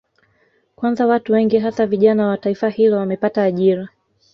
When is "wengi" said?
1.33-1.59